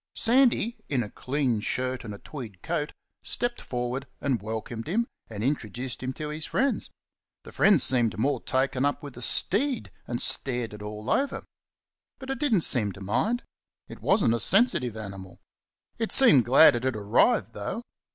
[0.15, 5.43] Sandy, in a clean shirt and a tweed coat, stepped forward and welcomed him and
[5.43, 6.89] introduced him to his friends.
[7.43, 11.43] The friends seemed more taken up with the steed, and stared it all over.
[12.17, 13.43] But it didn't seem to mind.
[13.87, 15.39] It wasn't a sensitive animal.
[15.99, 17.83] It seemed glad it had arrived, though.